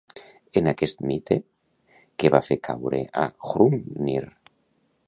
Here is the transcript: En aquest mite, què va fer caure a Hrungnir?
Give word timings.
En 0.61 0.69
aquest 0.71 1.03
mite, 1.09 1.37
què 2.23 2.33
va 2.37 2.43
fer 2.49 2.59
caure 2.69 3.05
a 3.27 3.31
Hrungnir? 3.53 4.21